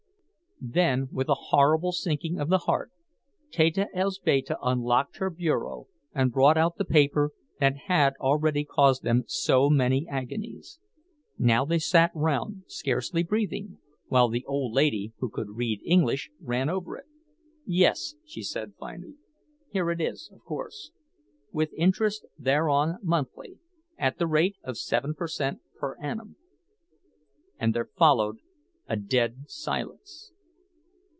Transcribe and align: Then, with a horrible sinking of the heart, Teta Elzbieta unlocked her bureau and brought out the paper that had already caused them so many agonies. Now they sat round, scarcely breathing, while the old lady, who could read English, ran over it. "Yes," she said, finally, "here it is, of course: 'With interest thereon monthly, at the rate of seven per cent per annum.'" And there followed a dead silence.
Then, 0.63 1.07
with 1.11 1.27
a 1.27 1.33
horrible 1.49 1.91
sinking 1.91 2.39
of 2.39 2.49
the 2.49 2.59
heart, 2.59 2.91
Teta 3.49 3.87
Elzbieta 3.95 4.59
unlocked 4.61 5.17
her 5.17 5.31
bureau 5.31 5.87
and 6.13 6.31
brought 6.31 6.55
out 6.55 6.77
the 6.77 6.85
paper 6.85 7.31
that 7.59 7.75
had 7.87 8.13
already 8.19 8.63
caused 8.63 9.01
them 9.01 9.23
so 9.25 9.71
many 9.71 10.07
agonies. 10.07 10.77
Now 11.39 11.65
they 11.65 11.79
sat 11.79 12.11
round, 12.13 12.61
scarcely 12.67 13.23
breathing, 13.23 13.79
while 14.05 14.29
the 14.29 14.45
old 14.45 14.71
lady, 14.73 15.13
who 15.17 15.29
could 15.31 15.55
read 15.57 15.81
English, 15.83 16.29
ran 16.39 16.69
over 16.69 16.95
it. 16.95 17.07
"Yes," 17.65 18.13
she 18.23 18.43
said, 18.43 18.73
finally, 18.79 19.15
"here 19.71 19.89
it 19.89 19.99
is, 19.99 20.29
of 20.31 20.43
course: 20.43 20.91
'With 21.51 21.73
interest 21.73 22.27
thereon 22.37 22.99
monthly, 23.01 23.57
at 23.97 24.19
the 24.19 24.27
rate 24.27 24.57
of 24.63 24.77
seven 24.77 25.15
per 25.15 25.27
cent 25.27 25.61
per 25.79 25.97
annum.'" 25.99 26.35
And 27.57 27.73
there 27.73 27.89
followed 27.97 28.41
a 28.87 28.95
dead 28.95 29.45
silence. 29.47 30.33